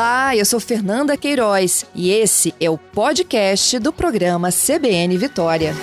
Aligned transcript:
Olá, 0.00 0.34
eu 0.34 0.46
sou 0.46 0.58
Fernanda 0.58 1.14
Queiroz 1.14 1.84
e 1.94 2.10
esse 2.10 2.54
é 2.58 2.70
o 2.70 2.78
podcast 2.78 3.78
do 3.78 3.92
programa 3.92 4.48
CBN 4.50 5.18
Vitória. 5.18 5.74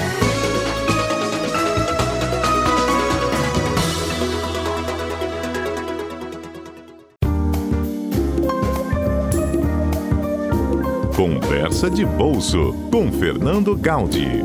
Conversa 11.15 11.87
de 11.87 12.03
Bolso 12.03 12.73
com 12.91 13.11
Fernando 13.11 13.77
Gaudi. 13.77 14.43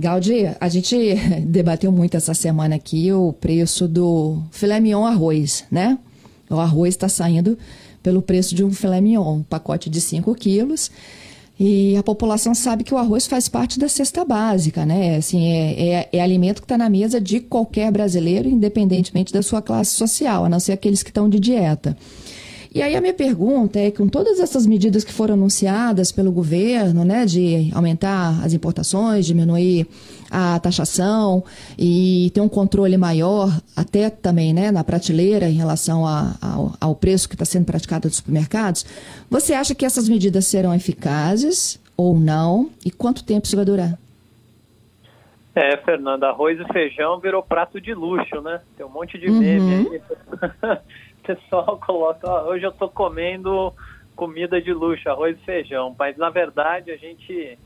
Gaudi, 0.00 0.46
a 0.58 0.68
gente 0.68 0.96
debateu 1.46 1.92
muito 1.92 2.16
essa 2.16 2.32
semana 2.32 2.74
aqui 2.74 3.12
o 3.12 3.34
preço 3.34 3.86
do 3.86 4.42
filé 4.50 4.80
mignon 4.80 5.04
arroz, 5.04 5.64
né? 5.70 5.98
O 6.48 6.58
arroz 6.58 6.94
está 6.94 7.08
saindo 7.08 7.58
pelo 8.02 8.22
preço 8.22 8.54
de 8.54 8.64
um 8.64 8.72
filé 8.72 8.98
mignon, 8.98 9.36
um 9.36 9.42
pacote 9.42 9.90
de 9.90 10.00
5 10.00 10.34
quilos. 10.34 10.90
E 11.62 11.94
a 11.98 12.02
população 12.02 12.54
sabe 12.54 12.82
que 12.82 12.94
o 12.94 12.96
arroz 12.96 13.26
faz 13.26 13.46
parte 13.46 13.78
da 13.78 13.86
cesta 13.86 14.24
básica, 14.24 14.86
né? 14.86 15.16
Assim, 15.16 15.52
é, 15.52 15.88
é, 15.88 16.08
é 16.14 16.20
alimento 16.22 16.62
que 16.62 16.64
está 16.64 16.78
na 16.78 16.88
mesa 16.88 17.20
de 17.20 17.38
qualquer 17.38 17.92
brasileiro, 17.92 18.48
independentemente 18.48 19.30
da 19.30 19.42
sua 19.42 19.60
classe 19.60 19.90
social, 19.90 20.46
a 20.46 20.48
não 20.48 20.58
ser 20.58 20.72
aqueles 20.72 21.02
que 21.02 21.10
estão 21.10 21.28
de 21.28 21.38
dieta. 21.38 21.94
E 22.72 22.80
aí 22.82 22.94
a 22.94 23.00
minha 23.00 23.12
pergunta 23.12 23.80
é, 23.80 23.90
com 23.90 24.08
todas 24.08 24.38
essas 24.38 24.64
medidas 24.64 25.02
que 25.02 25.12
foram 25.12 25.34
anunciadas 25.34 26.12
pelo 26.12 26.30
governo, 26.30 27.04
né, 27.04 27.26
de 27.26 27.68
aumentar 27.74 28.40
as 28.44 28.52
importações, 28.52 29.26
diminuir 29.26 29.88
a 30.30 30.60
taxação 30.60 31.42
e 31.76 32.30
ter 32.32 32.40
um 32.40 32.48
controle 32.48 32.96
maior, 32.96 33.50
até 33.74 34.08
também, 34.08 34.54
né, 34.54 34.70
na 34.70 34.84
prateleira 34.84 35.48
em 35.48 35.54
relação 35.54 36.06
a, 36.06 36.36
ao, 36.40 36.72
ao 36.80 36.94
preço 36.94 37.28
que 37.28 37.34
está 37.34 37.44
sendo 37.44 37.64
praticado 37.64 38.06
nos 38.06 38.18
supermercados, 38.18 38.86
você 39.28 39.52
acha 39.52 39.74
que 39.74 39.84
essas 39.84 40.08
medidas 40.08 40.46
serão 40.46 40.72
eficazes 40.72 41.80
ou 41.96 42.18
não? 42.18 42.70
E 42.86 42.90
quanto 42.92 43.24
tempo 43.24 43.46
isso 43.46 43.56
vai 43.56 43.64
durar? 43.64 43.98
É, 45.56 45.76
Fernanda, 45.78 46.28
arroz 46.28 46.60
e 46.60 46.72
feijão 46.72 47.18
virou 47.18 47.42
prato 47.42 47.80
de 47.80 47.92
luxo, 47.92 48.40
né? 48.40 48.60
Tem 48.76 48.86
um 48.86 48.88
monte 48.88 49.18
de 49.18 49.28
meme 49.28 49.86
uhum. 49.86 50.00
aí. 51.28 51.36
pessoal 51.36 51.78
coloca, 51.84 52.28
ó, 52.28 52.48
hoje 52.48 52.64
eu 52.64 52.70
estou 52.70 52.88
comendo 52.88 53.72
comida 54.16 54.60
de 54.60 54.72
luxo, 54.72 55.08
arroz 55.08 55.36
e 55.38 55.44
feijão, 55.44 55.94
mas 55.98 56.16
na 56.16 56.28
verdade 56.28 56.90
a 56.90 56.96
gente 56.96 57.58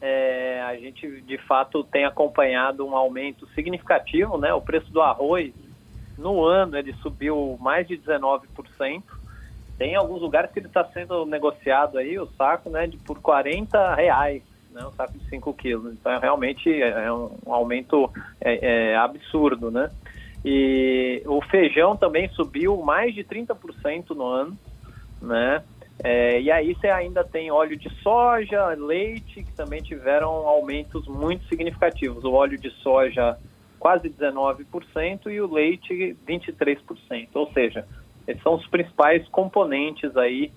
é, 0.00 0.60
a 0.62 0.76
gente 0.76 1.22
de 1.22 1.38
fato 1.38 1.84
tem 1.84 2.04
acompanhado 2.04 2.86
um 2.86 2.94
aumento 2.94 3.46
significativo, 3.54 4.36
né? 4.36 4.52
O 4.52 4.60
preço 4.60 4.92
do 4.92 5.00
arroz 5.00 5.54
no 6.18 6.44
ano 6.44 6.76
ele 6.76 6.92
subiu 6.94 7.56
mais 7.60 7.86
de 7.86 7.96
19%. 7.96 9.02
Tem 9.78 9.96
alguns 9.96 10.20
lugares 10.20 10.50
que 10.50 10.58
ele 10.58 10.66
está 10.66 10.84
sendo 10.84 11.24
negociado 11.24 11.98
aí, 11.98 12.18
o 12.18 12.26
saco, 12.36 12.68
né, 12.68 12.86
de 12.86 12.96
por 12.98 13.18
40 13.20 13.94
reais, 13.94 14.42
né, 14.70 14.84
um 14.84 14.92
saco 14.92 15.18
de 15.18 15.28
5 15.28 15.54
quilos. 15.54 15.94
Então, 15.94 16.12
é 16.12 16.18
realmente 16.18 16.70
é 16.82 17.10
um, 17.10 17.30
um 17.46 17.52
aumento 17.54 18.10
é, 18.40 18.90
é 18.92 18.96
absurdo, 18.96 19.70
né? 19.70 19.90
E 20.44 21.22
o 21.26 21.40
feijão 21.42 21.96
também 21.96 22.28
subiu 22.30 22.76
mais 22.78 23.14
de 23.14 23.22
30% 23.22 24.10
no 24.10 24.26
ano, 24.26 24.58
né? 25.20 25.62
É, 26.02 26.40
e 26.40 26.50
aí 26.50 26.74
você 26.74 26.88
ainda 26.88 27.22
tem 27.22 27.50
óleo 27.50 27.76
de 27.76 27.88
soja, 28.02 28.66
leite, 28.74 29.44
que 29.44 29.52
também 29.52 29.80
tiveram 29.80 30.30
aumentos 30.30 31.06
muito 31.06 31.46
significativos. 31.46 32.24
O 32.24 32.32
óleo 32.32 32.58
de 32.58 32.70
soja 32.82 33.38
quase 33.78 34.08
19% 34.08 35.26
e 35.26 35.40
o 35.40 35.52
leite 35.52 36.16
23%. 36.26 37.28
Ou 37.34 37.52
seja, 37.52 37.86
esses 38.26 38.42
são 38.42 38.54
os 38.54 38.66
principais 38.66 39.26
componentes 39.28 40.16
aí 40.16 40.52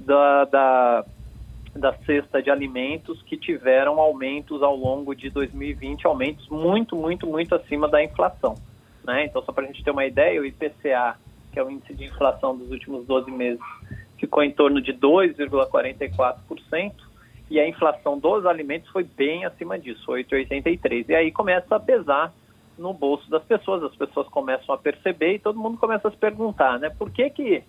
da, 0.00 0.44
da, 0.46 1.04
da 1.74 1.92
cesta 2.04 2.42
de 2.42 2.50
alimentos 2.50 3.22
que 3.22 3.36
tiveram 3.36 4.00
aumentos 4.00 4.62
ao 4.62 4.74
longo 4.74 5.14
de 5.14 5.30
2020, 5.30 6.06
aumentos 6.06 6.48
muito, 6.48 6.96
muito, 6.96 7.26
muito 7.26 7.54
acima 7.54 7.88
da 7.88 8.02
inflação. 8.02 8.56
Né? 9.04 9.26
Então, 9.26 9.42
só 9.42 9.52
para 9.52 9.64
a 9.64 9.66
gente 9.66 9.82
ter 9.82 9.90
uma 9.90 10.04
ideia, 10.04 10.40
o 10.40 10.44
IPCA, 10.44 11.16
que 11.52 11.58
é 11.58 11.62
o 11.62 11.70
índice 11.70 11.94
de 11.94 12.04
inflação 12.04 12.56
dos 12.56 12.70
últimos 12.70 13.06
12 13.06 13.30
meses, 13.30 13.60
ficou 14.18 14.42
em 14.42 14.52
torno 14.52 14.80
de 14.80 14.92
2,44%, 14.92 16.92
e 17.50 17.58
a 17.58 17.68
inflação 17.68 18.18
dos 18.18 18.46
alimentos 18.46 18.88
foi 18.90 19.02
bem 19.02 19.44
acima 19.44 19.78
disso, 19.78 20.12
8,83%. 20.12 21.08
E 21.08 21.14
aí 21.14 21.32
começa 21.32 21.74
a 21.74 21.80
pesar 21.80 22.32
no 22.78 22.94
bolso 22.94 23.28
das 23.28 23.42
pessoas, 23.42 23.82
as 23.82 23.94
pessoas 23.96 24.28
começam 24.28 24.74
a 24.74 24.78
perceber 24.78 25.34
e 25.34 25.38
todo 25.38 25.58
mundo 25.58 25.76
começa 25.76 26.08
a 26.08 26.10
se 26.10 26.16
perguntar, 26.16 26.78
né? 26.78 26.90
Por 26.90 27.10
que 27.10 27.28
que 27.30 27.62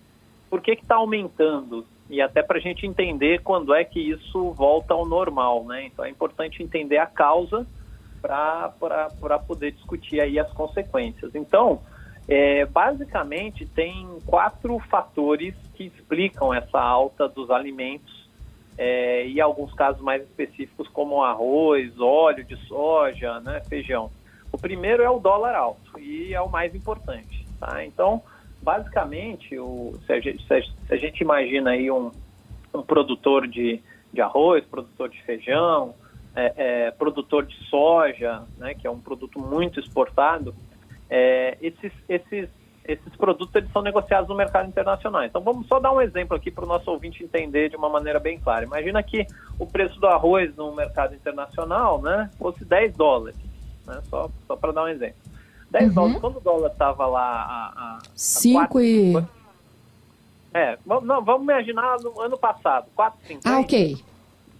por 0.48 0.60
que 0.60 0.72
está 0.72 0.96
aumentando? 0.96 1.84
E 2.08 2.20
até 2.20 2.42
para 2.42 2.58
a 2.58 2.60
gente 2.60 2.86
entender 2.86 3.42
quando 3.42 3.74
é 3.74 3.84
que 3.84 3.98
isso 3.98 4.52
volta 4.52 4.94
ao 4.94 5.04
normal, 5.04 5.64
né? 5.64 5.86
Então 5.86 6.04
é 6.04 6.10
importante 6.10 6.62
entender 6.62 6.98
a 6.98 7.06
causa 7.06 7.66
para 8.22 9.38
poder 9.46 9.72
discutir 9.72 10.20
aí 10.20 10.38
as 10.38 10.50
consequências. 10.52 11.34
Então, 11.34 11.80
é, 12.28 12.64
basicamente, 12.64 13.66
tem 13.66 14.06
quatro 14.24 14.78
fatores 14.78 15.54
que 15.74 15.84
explicam 15.84 16.54
essa 16.54 16.80
alta 16.80 17.28
dos 17.28 17.50
alimentos 17.50 18.22
é, 18.78 19.26
e 19.26 19.40
alguns 19.40 19.74
casos 19.74 20.00
mais 20.00 20.22
específicos 20.22 20.88
como 20.88 21.22
arroz, 21.22 21.92
óleo 22.00 22.44
de 22.44 22.56
soja, 22.66 23.40
né, 23.40 23.60
feijão. 23.68 24.10
O 24.52 24.58
primeiro 24.58 25.02
é 25.02 25.10
o 25.10 25.18
dólar 25.18 25.54
alto 25.54 25.98
e 25.98 26.32
é 26.32 26.40
o 26.40 26.48
mais 26.48 26.74
importante. 26.74 27.46
Tá? 27.58 27.84
Então, 27.84 28.22
basicamente, 28.62 29.58
o, 29.58 29.94
se, 30.06 30.12
a 30.12 30.20
gente, 30.20 30.46
se, 30.46 30.54
a, 30.90 30.96
gente, 30.96 31.20
imagina 31.20 31.70
aí 31.70 31.90
um, 31.90 32.10
um 32.72 32.82
produtor 32.82 33.48
de, 33.48 33.80
de 34.12 34.20
arroz, 34.20 34.64
produtor 34.64 35.08
de 35.08 35.22
feijão, 35.22 35.94
é, 36.34 36.52
é, 36.56 36.90
produtor 36.90 37.44
de 37.44 37.56
soja, 37.68 38.42
né, 38.58 38.74
que 38.74 38.86
é 38.86 38.90
um 38.90 39.00
produto 39.00 39.38
muito 39.38 39.78
exportado, 39.78 40.54
é, 41.10 41.58
esses, 41.60 41.92
esses, 42.08 42.48
esses 42.84 43.16
produtos 43.16 43.54
eles 43.54 43.70
são 43.70 43.82
negociados 43.82 44.28
no 44.28 44.34
mercado 44.34 44.68
internacional. 44.68 45.24
Então 45.24 45.42
vamos 45.42 45.66
só 45.66 45.78
dar 45.78 45.92
um 45.92 46.00
exemplo 46.00 46.36
aqui 46.36 46.50
para 46.50 46.64
o 46.64 46.68
nosso 46.68 46.90
ouvinte 46.90 47.22
entender 47.22 47.68
de 47.68 47.76
uma 47.76 47.88
maneira 47.88 48.18
bem 48.18 48.38
clara. 48.38 48.64
Imagina 48.64 49.02
que 49.02 49.26
o 49.58 49.66
preço 49.66 50.00
do 50.00 50.06
arroz 50.06 50.54
no 50.56 50.74
mercado 50.74 51.14
internacional 51.14 52.00
né, 52.00 52.30
fosse 52.38 52.64
10 52.64 52.96
dólares, 52.96 53.38
né, 53.86 54.00
só, 54.08 54.30
só 54.46 54.56
para 54.56 54.72
dar 54.72 54.84
um 54.84 54.88
exemplo. 54.88 55.16
10 55.70 55.88
uhum. 55.88 55.94
dólares, 55.94 56.20
quando 56.20 56.36
o 56.36 56.40
dólar 56.40 56.70
estava 56.70 57.06
lá 57.06 57.72
a, 57.76 57.98
5 58.14 58.80
e... 58.80 59.14
É, 60.54 60.78
não, 60.84 61.24
vamos 61.24 61.44
imaginar 61.44 61.98
no 62.00 62.20
ano 62.20 62.36
passado, 62.36 62.86
4,50. 62.96 63.40
Ah, 63.44 63.60
ok. 63.60 63.96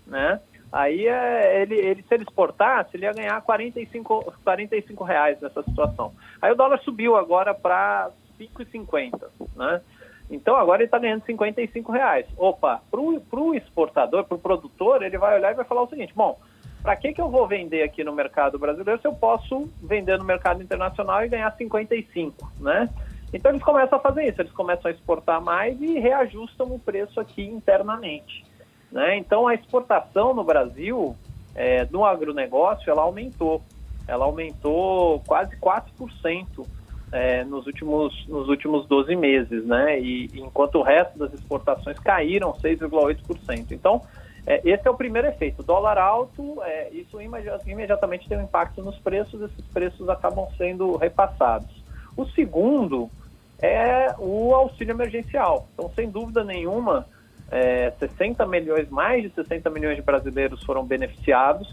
Né? 0.06 0.40
Aí 0.72 1.06
é, 1.06 1.62
ele, 1.62 1.74
ele, 1.74 2.02
se 2.02 2.14
ele 2.14 2.22
exportasse, 2.22 2.96
ele 2.96 3.04
ia 3.04 3.12
ganhar 3.12 3.40
45, 3.42 4.32
45 4.42 5.04
reais 5.04 5.40
nessa 5.40 5.62
situação. 5.62 6.12
Aí 6.40 6.50
o 6.50 6.56
dólar 6.56 6.80
subiu 6.80 7.14
agora 7.14 7.54
para 7.54 8.10
5,50, 8.40 9.28
né? 9.54 9.82
Então 10.30 10.56
agora 10.56 10.78
ele 10.78 10.86
está 10.86 10.98
ganhando 10.98 11.26
55 11.26 11.92
reais. 11.92 12.26
Opa, 12.38 12.80
para 12.90 13.00
o 13.00 13.54
exportador, 13.54 14.24
para 14.24 14.34
o 14.34 14.40
produtor, 14.40 15.02
ele 15.02 15.18
vai 15.18 15.36
olhar 15.36 15.52
e 15.52 15.56
vai 15.56 15.64
falar 15.64 15.82
o 15.82 15.88
seguinte: 15.88 16.14
bom, 16.14 16.40
para 16.82 16.96
que, 16.96 17.12
que 17.12 17.20
eu 17.20 17.28
vou 17.28 17.46
vender 17.46 17.82
aqui 17.82 18.02
no 18.02 18.12
mercado 18.12 18.58
brasileiro 18.58 18.98
se 19.00 19.06
eu 19.06 19.12
posso 19.12 19.68
vender 19.82 20.18
no 20.18 20.24
mercado 20.24 20.62
internacional 20.62 21.22
e 21.22 21.28
ganhar 21.28 21.50
55, 21.52 22.50
né? 22.60 22.88
Então 23.32 23.50
eles 23.50 23.62
começam 23.62 23.98
a 23.98 24.02
fazer 24.02 24.28
isso, 24.28 24.40
eles 24.40 24.52
começam 24.52 24.90
a 24.90 24.94
exportar 24.94 25.40
mais 25.40 25.80
e 25.80 25.98
reajustam 25.98 26.66
o 26.72 26.78
preço 26.78 27.20
aqui 27.20 27.42
internamente. 27.42 28.44
Né? 28.92 29.16
Então, 29.16 29.48
a 29.48 29.54
exportação 29.54 30.34
no 30.34 30.44
Brasil, 30.44 31.16
é, 31.54 31.86
no 31.90 32.04
agronegócio, 32.04 32.90
ela 32.90 33.02
aumentou. 33.02 33.62
Ela 34.06 34.26
aumentou 34.26 35.20
quase 35.26 35.56
4% 35.56 36.66
é, 37.10 37.44
nos, 37.44 37.66
últimos, 37.66 38.26
nos 38.26 38.48
últimos 38.48 38.86
12 38.86 39.16
meses, 39.16 39.64
né? 39.64 39.98
E 39.98 40.28
enquanto 40.34 40.76
o 40.76 40.82
resto 40.82 41.18
das 41.18 41.32
exportações 41.32 41.98
caíram 41.98 42.52
6,8%. 42.52 43.70
Então, 43.70 44.02
é, 44.46 44.60
esse 44.64 44.86
é 44.86 44.90
o 44.90 44.94
primeiro 44.96 45.28
efeito. 45.28 45.62
Dólar 45.62 45.98
alto, 45.98 46.60
é, 46.62 46.90
isso 46.90 47.18
imediatamente 47.66 48.28
tem 48.28 48.38
um 48.38 48.42
impacto 48.42 48.82
nos 48.82 48.98
preços, 48.98 49.40
esses 49.40 49.64
preços 49.66 50.08
acabam 50.08 50.48
sendo 50.56 50.96
repassados. 50.96 51.82
O 52.16 52.26
segundo 52.26 53.08
é 53.60 54.14
o 54.18 54.54
auxílio 54.54 54.92
emergencial. 54.92 55.68
Então, 55.72 55.90
sem 55.94 56.10
dúvida 56.10 56.42
nenhuma, 56.42 57.06
é, 57.52 57.90
60 57.98 58.46
milhões, 58.46 58.88
mais 58.88 59.22
de 59.22 59.28
60 59.30 59.68
milhões 59.68 59.96
de 59.96 60.02
brasileiros 60.02 60.64
foram 60.64 60.84
beneficiados. 60.86 61.68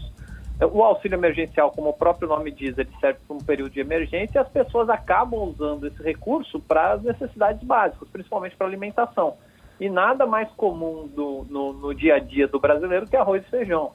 O 0.72 0.82
auxílio 0.82 1.16
emergencial, 1.16 1.70
como 1.70 1.88
o 1.88 1.94
próprio 1.94 2.28
nome 2.28 2.50
diz, 2.50 2.76
ele 2.76 2.90
serve 3.00 3.18
para 3.26 3.34
um 3.34 3.40
período 3.40 3.72
de 3.72 3.80
emergência 3.80 4.38
e 4.38 4.42
as 4.42 4.48
pessoas 4.48 4.90
acabam 4.90 5.40
usando 5.40 5.86
esse 5.86 6.02
recurso 6.02 6.60
para 6.60 6.92
as 6.92 7.02
necessidades 7.02 7.62
básicas, 7.66 8.06
principalmente 8.10 8.54
para 8.56 8.66
alimentação. 8.66 9.38
E 9.80 9.88
nada 9.88 10.26
mais 10.26 10.50
comum 10.50 11.08
do, 11.08 11.46
no, 11.48 11.72
no, 11.72 11.94
dia 11.94 12.16
a 12.16 12.18
dia 12.18 12.46
do 12.46 12.60
brasileiro 12.60 13.06
que 13.06 13.16
arroz 13.16 13.42
e 13.42 13.48
feijão. 13.48 13.92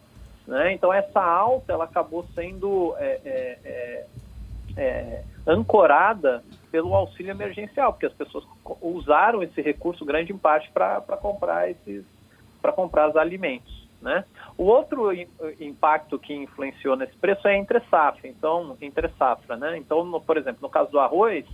Né? 0.48 0.74
Então 0.74 0.92
essa 0.92 1.22
alta 1.22 1.72
ela 1.72 1.84
acabou 1.84 2.26
sendo 2.34 2.96
é, 2.98 3.20
é, 3.24 3.60
é, 3.64 4.06
é 4.76 5.24
ancorada 5.46 6.44
pelo 6.76 6.94
auxílio 6.94 7.32
emergencial, 7.32 7.94
porque 7.94 8.06
as 8.06 8.12
pessoas 8.12 8.44
usaram 8.82 9.42
esse 9.42 9.62
recurso 9.62 10.04
grande 10.04 10.34
em 10.34 10.38
parte 10.38 10.70
para 10.74 11.00
comprar 11.22 11.72
esses 11.72 12.04
para 12.62 12.74
comprar 12.74 13.10
os 13.10 13.16
alimentos. 13.16 13.88
Né? 14.02 14.26
O 14.58 14.66
outro 14.66 15.10
impacto 15.58 16.20
que 16.20 16.34
influenciou 16.34 16.98
nesse 16.98 17.16
preço 17.16 17.48
é 17.48 17.58
entre 17.58 17.80
safra. 17.90 18.28
Então, 18.28 18.76
entre 18.82 19.08
safra, 19.18 19.56
né? 19.56 19.78
Então, 19.78 20.04
no, 20.04 20.20
por 20.20 20.36
exemplo, 20.36 20.60
no 20.62 20.70
caso 20.70 20.92
do 20.92 21.00
arroz, 21.00 21.46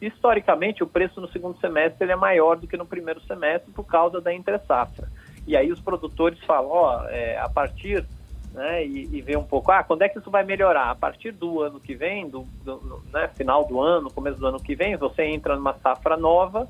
historicamente 0.00 0.82
o 0.82 0.88
preço 0.88 1.20
no 1.20 1.28
segundo 1.28 1.56
semestre 1.60 2.04
ele 2.04 2.12
é 2.12 2.16
maior 2.16 2.56
do 2.56 2.66
que 2.66 2.76
no 2.76 2.84
primeiro 2.84 3.20
semestre 3.20 3.70
por 3.70 3.84
causa 3.84 4.20
da 4.20 4.34
entre 4.34 4.58
safra. 4.58 5.08
E 5.46 5.56
aí 5.56 5.70
os 5.70 5.80
produtores 5.80 6.40
falam, 6.40 6.68
ó, 6.68 7.04
é, 7.08 7.38
a 7.38 7.48
partir 7.48 8.04
né, 8.52 8.84
e, 8.84 9.08
e 9.12 9.20
ver 9.22 9.38
um 9.38 9.44
pouco, 9.44 9.72
ah, 9.72 9.82
quando 9.82 10.02
é 10.02 10.08
que 10.08 10.18
isso 10.18 10.30
vai 10.30 10.44
melhorar? 10.44 10.90
A 10.90 10.94
partir 10.94 11.32
do 11.32 11.62
ano 11.62 11.80
que 11.80 11.94
vem, 11.94 12.28
do, 12.28 12.46
do 12.64 13.02
né, 13.12 13.28
final 13.34 13.64
do 13.64 13.80
ano, 13.80 14.10
começo 14.10 14.38
do 14.38 14.46
ano 14.46 14.60
que 14.60 14.74
vem, 14.74 14.96
você 14.96 15.24
entra 15.24 15.56
numa 15.56 15.74
safra 15.74 16.16
nova, 16.16 16.68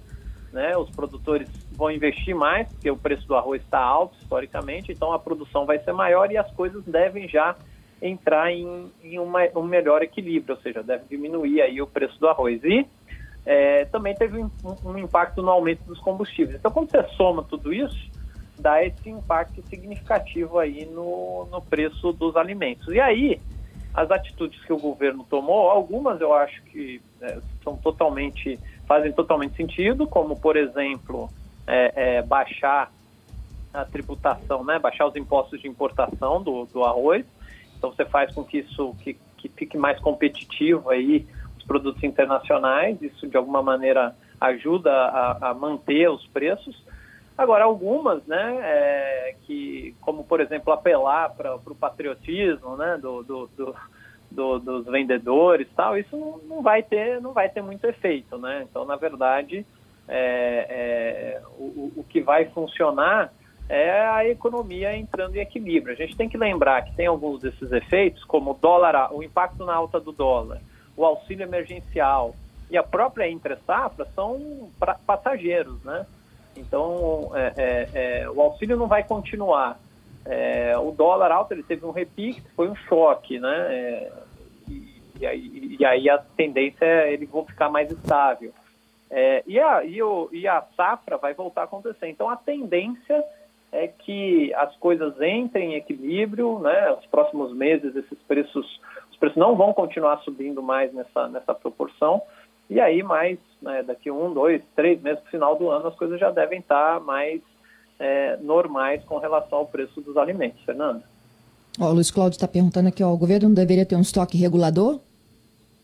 né, 0.52 0.76
os 0.76 0.90
produtores 0.90 1.48
vão 1.72 1.90
investir 1.90 2.34
mais, 2.34 2.68
porque 2.72 2.90
o 2.90 2.96
preço 2.96 3.26
do 3.26 3.34
arroz 3.34 3.62
está 3.62 3.80
alto 3.80 4.16
historicamente, 4.20 4.92
então 4.92 5.12
a 5.12 5.18
produção 5.18 5.66
vai 5.66 5.78
ser 5.78 5.92
maior 5.92 6.30
e 6.30 6.36
as 6.36 6.50
coisas 6.52 6.84
devem 6.84 7.28
já 7.28 7.56
entrar 8.00 8.52
em, 8.52 8.90
em 9.02 9.18
uma, 9.18 9.40
um 9.56 9.62
melhor 9.62 10.02
equilíbrio, 10.02 10.56
ou 10.56 10.60
seja, 10.60 10.82
deve 10.82 11.04
diminuir 11.08 11.62
aí 11.62 11.80
o 11.80 11.86
preço 11.86 12.18
do 12.18 12.28
arroz. 12.28 12.62
E 12.64 12.86
é, 13.46 13.84
também 13.86 14.14
teve 14.14 14.38
um, 14.38 14.50
um 14.84 14.98
impacto 14.98 15.40
no 15.40 15.50
aumento 15.50 15.84
dos 15.84 16.00
combustíveis. 16.00 16.56
Então, 16.58 16.70
quando 16.70 16.90
você 16.90 17.02
soma 17.16 17.44
tudo 17.44 17.72
isso, 17.72 18.10
dá 18.58 18.84
esse 18.84 19.10
impacto 19.10 19.62
significativo 19.68 20.58
aí 20.58 20.84
no, 20.86 21.46
no 21.50 21.60
preço 21.60 22.12
dos 22.12 22.36
alimentos. 22.36 22.88
E 22.88 23.00
aí, 23.00 23.40
as 23.94 24.10
atitudes 24.10 24.62
que 24.64 24.72
o 24.72 24.78
governo 24.78 25.24
tomou, 25.28 25.70
algumas 25.70 26.20
eu 26.20 26.32
acho 26.32 26.62
que 26.64 27.00
é, 27.20 27.38
são 27.62 27.76
totalmente, 27.76 28.58
fazem 28.86 29.12
totalmente 29.12 29.56
sentido, 29.56 30.06
como, 30.06 30.38
por 30.38 30.56
exemplo, 30.56 31.28
é, 31.66 31.92
é, 32.16 32.22
baixar 32.22 32.92
a 33.72 33.84
tributação, 33.84 34.64
né, 34.64 34.78
baixar 34.78 35.06
os 35.06 35.16
impostos 35.16 35.60
de 35.60 35.68
importação 35.68 36.42
do, 36.42 36.66
do 36.66 36.84
arroz. 36.84 37.24
Então, 37.76 37.90
você 37.90 38.04
faz 38.04 38.34
com 38.34 38.44
que 38.44 38.58
isso 38.58 38.94
que, 39.00 39.16
que 39.36 39.48
fique 39.48 39.76
mais 39.76 39.98
competitivo 39.98 40.90
aí 40.90 41.26
os 41.58 41.64
produtos 41.64 42.02
internacionais, 42.02 43.00
isso 43.00 43.26
de 43.26 43.36
alguma 43.36 43.62
maneira 43.62 44.14
ajuda 44.40 44.90
a, 44.90 45.50
a 45.50 45.54
manter 45.54 46.10
os 46.10 46.26
preços. 46.26 46.76
Agora, 47.42 47.64
algumas, 47.64 48.24
né, 48.24 48.58
é, 48.62 49.34
que, 49.42 49.96
como 50.00 50.22
por 50.22 50.40
exemplo, 50.40 50.72
apelar 50.72 51.30
para 51.30 51.56
o 51.56 51.74
patriotismo 51.74 52.76
né, 52.76 52.96
do, 53.02 53.24
do, 53.24 53.50
do, 53.56 53.74
do, 54.30 54.58
dos 54.60 54.86
vendedores 54.86 55.66
tal, 55.74 55.98
isso 55.98 56.40
não, 56.48 56.62
vai 56.62 56.84
ter, 56.84 57.20
não 57.20 57.32
vai 57.32 57.48
ter 57.48 57.60
muito 57.60 57.84
efeito. 57.84 58.38
Né? 58.38 58.64
Então, 58.68 58.84
na 58.84 58.94
verdade, 58.94 59.66
é, 60.08 60.66
é, 60.68 61.42
o, 61.58 61.92
o 61.96 62.04
que 62.08 62.20
vai 62.20 62.44
funcionar 62.46 63.32
é 63.68 64.00
a 64.06 64.28
economia 64.28 64.96
entrando 64.96 65.34
em 65.34 65.40
equilíbrio. 65.40 65.94
A 65.94 65.96
gente 65.96 66.16
tem 66.16 66.28
que 66.28 66.38
lembrar 66.38 66.82
que 66.82 66.94
tem 66.94 67.06
alguns 67.06 67.40
desses 67.40 67.72
efeitos, 67.72 68.22
como 68.24 68.52
o 68.52 68.54
dólar, 68.54 69.12
o 69.12 69.20
impacto 69.20 69.64
na 69.64 69.74
alta 69.74 69.98
do 69.98 70.12
dólar, 70.12 70.60
o 70.96 71.04
auxílio 71.04 71.42
emergencial 71.42 72.36
e 72.70 72.76
a 72.76 72.82
própria 72.84 73.28
entre 73.28 73.56
safra 73.66 74.06
são 74.14 74.70
passageiros, 75.04 75.82
né? 75.82 76.06
Então, 76.56 77.30
é, 77.34 77.52
é, 77.56 77.88
é, 77.94 78.30
o 78.30 78.40
auxílio 78.40 78.76
não 78.76 78.86
vai 78.86 79.02
continuar. 79.02 79.78
É, 80.24 80.76
o 80.78 80.92
dólar 80.92 81.32
alto 81.32 81.52
ele 81.52 81.62
teve 81.62 81.84
um 81.84 81.90
repique, 81.90 82.42
foi 82.54 82.68
um 82.68 82.76
choque, 82.76 83.38
né? 83.38 83.74
É, 83.74 84.12
e, 84.68 85.02
e, 85.20 85.26
aí, 85.26 85.76
e, 85.80 85.84
aí, 85.84 86.10
a 86.10 86.18
tendência 86.18 86.84
é 86.84 87.12
ele 87.12 87.26
vão 87.26 87.44
ficar 87.44 87.68
mais 87.68 87.90
estável. 87.90 88.52
E, 89.46 89.60
a, 89.60 89.84
e, 89.84 90.02
o, 90.02 90.30
e 90.32 90.48
a 90.48 90.62
safra 90.74 91.18
vai 91.18 91.34
voltar 91.34 91.62
a 91.62 91.64
acontecer. 91.64 92.08
Então, 92.08 92.30
a 92.30 92.36
tendência 92.36 93.22
é 93.70 93.86
que 93.86 94.52
as 94.54 94.76
coisas 94.76 95.14
entrem 95.20 95.72
em 95.72 95.76
equilíbrio, 95.76 96.58
né? 96.58 96.92
Os 96.92 97.06
próximos 97.06 97.54
meses 97.54 97.96
esses 97.96 98.18
preços, 98.28 98.80
os 99.10 99.16
preços 99.16 99.36
não 99.36 99.56
vão 99.56 99.72
continuar 99.72 100.18
subindo 100.18 100.62
mais 100.62 100.92
nessa, 100.92 101.28
nessa 101.28 101.54
proporção. 101.54 102.22
E 102.68 102.80
aí, 102.80 103.02
mais 103.02 103.38
né, 103.60 103.82
daqui 103.82 104.10
um, 104.10 104.32
dois, 104.32 104.62
três 104.74 105.00
meses 105.00 105.20
para 105.20 105.28
o 105.28 105.30
final 105.30 105.56
do 105.56 105.70
ano, 105.70 105.86
as 105.86 105.94
coisas 105.94 106.18
já 106.18 106.30
devem 106.30 106.60
estar 106.60 107.00
mais 107.00 107.40
é, 107.98 108.36
normais 108.40 109.04
com 109.04 109.18
relação 109.18 109.58
ao 109.58 109.66
preço 109.66 110.00
dos 110.00 110.16
alimentos. 110.16 110.60
Fernanda? 110.64 111.02
Ó, 111.80 111.90
o 111.90 111.94
Luiz 111.94 112.10
Cláudio 112.10 112.36
está 112.36 112.48
perguntando 112.48 112.88
aqui, 112.88 113.02
ó, 113.02 113.12
o 113.12 113.16
governo 113.16 113.48
não 113.48 113.54
deveria 113.54 113.86
ter 113.86 113.96
um 113.96 114.00
estoque 114.00 114.36
regulador? 114.36 115.00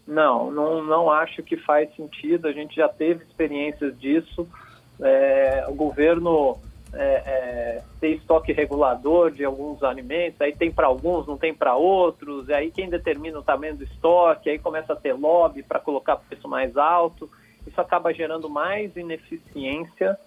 Não, 0.07 0.51
não, 0.51 0.83
não 0.83 1.11
acho 1.11 1.43
que 1.43 1.57
faz 1.57 1.95
sentido. 1.95 2.49
A 2.49 2.53
gente 2.53 2.77
já 2.77 2.89
teve 2.89 3.25
experiências 3.25 3.99
disso. 3.99 4.49
É, 5.01 5.67
o 5.69 5.75
governo 5.75 6.59
é, 6.95 7.23
é, 7.27 7.83
ter 8.01 8.17
estoque 8.17 8.53
regulador 8.53 9.31
de 9.31 9.45
alguns 9.45 9.83
alimentos, 9.83 10.41
aí 10.41 10.55
tem 10.55 10.71
para 10.71 10.87
alguns, 10.87 11.27
não 11.27 11.37
tem 11.37 11.53
para 11.53 11.77
outros, 11.77 12.49
e 12.49 12.55
aí 12.55 12.71
quem 12.71 12.89
determina 12.89 13.39
o 13.39 13.43
tamanho 13.43 13.77
do 13.77 13.85
estoque, 13.85 14.51
aí 14.51 14.59
começa 14.59 14.93
a 14.93 14.97
ter 14.97 15.13
lobby 15.13 15.63
para 15.63 15.81
colocar 15.81 16.17
preço 16.17 16.49
mais 16.49 16.77
alto, 16.77 17.31
isso 17.67 17.81
acaba 17.81 18.13
gerando 18.13 18.49
mais 18.49 18.97
ineficiência 18.97 20.19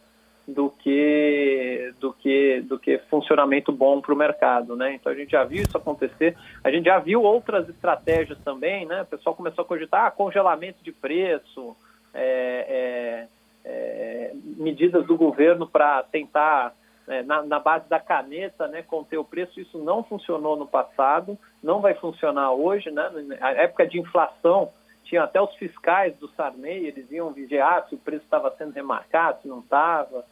do 0.47 0.69
que 0.69 1.93
do 1.99 2.13
que 2.13 2.61
do 2.61 2.79
que 2.79 2.97
funcionamento 3.09 3.71
bom 3.71 4.01
para 4.01 4.13
o 4.13 4.17
mercado, 4.17 4.75
né? 4.75 4.95
Então 4.95 5.11
a 5.11 5.15
gente 5.15 5.31
já 5.31 5.43
viu 5.43 5.61
isso 5.61 5.77
acontecer, 5.77 6.35
a 6.63 6.71
gente 6.71 6.85
já 6.85 6.99
viu 6.99 7.21
outras 7.21 7.69
estratégias 7.69 8.37
também, 8.39 8.85
né? 8.85 9.03
O 9.03 9.05
pessoal 9.05 9.35
começou 9.35 9.63
a 9.63 9.67
cogitar 9.67 10.05
ah, 10.05 10.11
congelamento 10.11 10.83
de 10.83 10.91
preço, 10.91 11.75
é, 12.13 12.65
é, 12.67 13.27
é, 13.63 14.31
medidas 14.57 15.05
do 15.05 15.15
governo 15.15 15.67
para 15.67 16.03
tentar, 16.03 16.73
é, 17.07 17.23
na, 17.23 17.43
na, 17.43 17.59
base 17.59 17.87
da 17.87 17.99
caneta, 17.99 18.67
né, 18.67 18.81
conter 18.81 19.17
o 19.17 19.23
preço. 19.23 19.59
Isso 19.59 19.77
não 19.77 20.03
funcionou 20.03 20.55
no 20.55 20.67
passado, 20.67 21.37
não 21.61 21.81
vai 21.81 21.93
funcionar 21.95 22.51
hoje. 22.51 22.89
Né? 22.91 23.09
Na 23.39 23.51
época 23.51 23.87
de 23.87 23.99
inflação, 23.99 24.71
tinha 25.03 25.23
até 25.23 25.41
os 25.41 25.53
fiscais 25.55 26.15
do 26.17 26.29
Sarney, 26.29 26.87
eles 26.87 27.11
iam 27.11 27.31
vigiar 27.31 27.87
se 27.87 27.95
o 27.95 27.97
preço 27.97 28.23
estava 28.23 28.53
sendo 28.57 28.73
remarcado, 28.73 29.41
se 29.41 29.47
não 29.47 29.59
estava. 29.59 30.25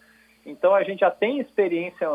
Então, 0.45 0.73
a 0.73 0.83
gente 0.83 0.99
já 0.99 1.11
tem 1.11 1.39
experiência 1.39 2.07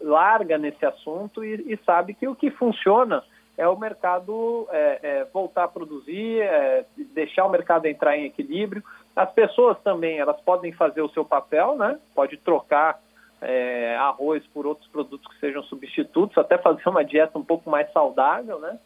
larga 0.00 0.58
nesse 0.58 0.84
assunto 0.84 1.44
e, 1.44 1.72
e 1.72 1.78
sabe 1.84 2.14
que 2.14 2.26
o 2.26 2.34
que 2.34 2.50
funciona 2.50 3.22
é 3.56 3.68
o 3.68 3.78
mercado 3.78 4.66
é, 4.70 4.98
é, 5.02 5.24
voltar 5.32 5.64
a 5.64 5.68
produzir, 5.68 6.40
é, 6.40 6.84
deixar 7.14 7.44
o 7.44 7.50
mercado 7.50 7.86
entrar 7.86 8.16
em 8.16 8.24
equilíbrio. 8.24 8.82
As 9.14 9.30
pessoas 9.32 9.78
também, 9.80 10.18
elas 10.18 10.40
podem 10.40 10.72
fazer 10.72 11.02
o 11.02 11.08
seu 11.10 11.24
papel, 11.24 11.76
né? 11.76 11.98
Pode 12.14 12.36
trocar 12.38 12.98
é, 13.42 13.96
arroz 13.96 14.46
por 14.54 14.66
outros 14.66 14.88
produtos 14.88 15.26
que 15.32 15.40
sejam 15.40 15.62
substitutos, 15.64 16.38
até 16.38 16.56
fazer 16.56 16.88
uma 16.88 17.04
dieta 17.04 17.38
um 17.38 17.44
pouco 17.44 17.68
mais 17.68 17.90
saudável, 17.92 18.58
né? 18.58 18.78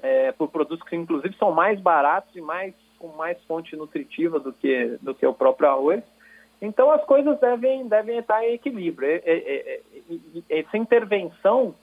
É, 0.00 0.32
por 0.32 0.48
produtos 0.48 0.86
que 0.88 0.96
inclusive 0.96 1.34
são 1.36 1.52
mais 1.52 1.80
baratos 1.80 2.34
e 2.34 2.40
mais 2.40 2.74
com 2.98 3.08
mais 3.08 3.42
fonte 3.44 3.74
nutritiva 3.76 4.38
do 4.38 4.52
que 4.52 4.98
do 5.00 5.14
que 5.14 5.26
o 5.26 5.34
próprio 5.34 5.68
arroz. 5.68 6.02
Então 6.60 6.90
as 6.90 7.04
coisas 7.04 7.38
devem 7.40 7.88
devem 7.88 8.18
estar 8.18 8.44
em 8.44 8.54
equilíbrio. 8.54 9.08
É, 9.08 9.20
é, 9.24 9.80
é 10.50 10.60
essa 10.60 10.76
intervenção 10.76 11.74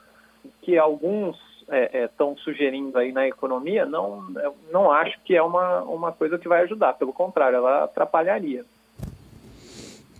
que 0.61 0.77
alguns 0.77 1.37
estão 1.71 2.29
é, 2.29 2.33
é, 2.33 2.43
sugerindo 2.43 2.97
aí 2.97 3.11
na 3.11 3.27
economia, 3.27 3.85
não, 3.85 4.23
não 4.71 4.91
acho 4.91 5.19
que 5.23 5.35
é 5.35 5.41
uma, 5.41 5.81
uma 5.81 6.11
coisa 6.11 6.37
que 6.37 6.47
vai 6.47 6.63
ajudar. 6.63 6.93
Pelo 6.93 7.13
contrário, 7.13 7.57
ela 7.57 7.83
atrapalharia. 7.83 8.65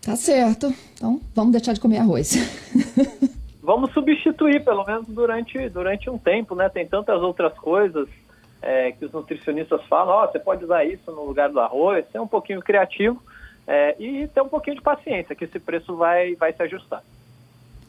Tá 0.01 0.15
certo. 0.15 0.73
Então, 0.93 1.19
vamos 1.35 1.51
deixar 1.51 1.73
de 1.73 1.79
comer 1.79 1.97
arroz. 1.97 2.35
vamos 3.61 3.91
substituir, 3.93 4.63
pelo 4.63 4.85
menos 4.85 5.07
durante, 5.07 5.69
durante 5.69 6.09
um 6.09 6.17
tempo, 6.17 6.55
né? 6.55 6.69
Tem 6.69 6.87
tantas 6.87 7.21
outras 7.21 7.53
coisas 7.57 8.07
é, 8.61 8.91
que 8.91 9.05
os 9.05 9.11
nutricionistas 9.11 9.83
falam, 9.85 10.15
ó, 10.15 10.23
oh, 10.23 10.31
você 10.31 10.39
pode 10.39 10.63
usar 10.63 10.83
isso 10.85 11.11
no 11.11 11.25
lugar 11.25 11.49
do 11.49 11.59
arroz, 11.59 12.05
ser 12.11 12.19
um 12.19 12.27
pouquinho 12.27 12.61
criativo 12.61 13.21
é, 13.67 13.95
e 13.99 14.27
ter 14.27 14.41
um 14.41 14.49
pouquinho 14.49 14.77
de 14.77 14.81
paciência, 14.81 15.35
que 15.35 15.45
esse 15.45 15.59
preço 15.59 15.95
vai, 15.95 16.35
vai 16.35 16.53
se 16.53 16.63
ajustar. 16.63 17.03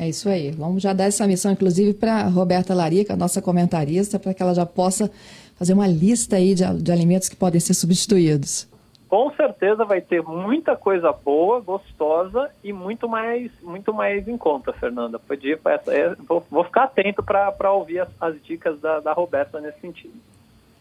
É 0.00 0.09
isso 0.09 0.30
aí. 0.30 0.50
Vamos 0.50 0.83
já 0.83 0.95
dar 0.95 1.04
essa 1.04 1.26
missão, 1.26 1.52
inclusive, 1.52 1.92
para 1.92 2.23
Roberta 2.23 2.73
Larica, 2.73 3.14
nossa 3.14 3.42
comentarista, 3.42 4.19
para 4.19 4.33
que 4.33 4.42
ela 4.42 4.54
já 4.54 4.64
possa 4.64 5.11
fazer 5.57 5.75
uma 5.75 5.87
lista 5.87 6.37
aí 6.37 6.54
de, 6.54 6.64
de 6.83 6.90
alimentos 6.90 7.28
que 7.28 7.37
podem 7.37 7.61
ser 7.61 7.75
substituídos. 7.75 8.66
Com 9.11 9.30
certeza 9.35 9.85
vai 9.85 10.00
ter 10.00 10.23
muita 10.23 10.75
coisa 10.75 11.12
boa, 11.12 11.61
gostosa 11.61 12.49
e 12.64 12.73
muito 12.73 13.07
mais, 13.07 13.52
muito 13.61 13.92
mais 13.92 14.26
em 14.26 14.38
conta, 14.38 14.73
Fernanda. 14.73 15.19
Podia, 15.19 15.61
é, 15.88 16.14
vou, 16.26 16.42
vou 16.50 16.64
ficar 16.64 16.85
atento 16.85 17.23
para 17.23 17.71
ouvir 17.71 17.99
as, 17.99 18.09
as 18.19 18.42
dicas 18.42 18.80
da, 18.80 19.00
da 19.00 19.12
Roberta 19.12 19.61
nesse 19.61 19.80
sentido. 19.80 20.14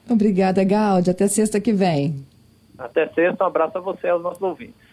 Obrigada, 0.10 0.64
Gaudi. 0.64 1.10
Até 1.10 1.28
sexta 1.28 1.60
que 1.60 1.74
vem. 1.74 2.26
Até 2.78 3.06
sexta. 3.10 3.44
Um 3.44 3.48
abraço 3.48 3.78
a 3.78 3.82
você 3.82 4.08
e 4.08 4.12
aos 4.12 4.24
nossos 4.24 4.42
ouvintes. 4.42 4.89